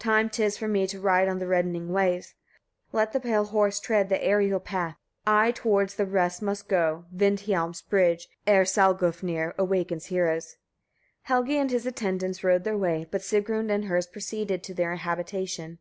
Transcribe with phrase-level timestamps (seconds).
[0.00, 0.12] 47.
[0.12, 2.34] Time 'tis for me to ride on the reddening ways:
[2.90, 4.96] let the pale horse tread the aerial path.
[5.24, 10.56] I towards the west must go over Vindhialm's bridge, ere Salgofnir awakens heroes.
[11.28, 15.78] Helgi and his attendants rode their way, but Sigrun and hers proceeded to their habitation.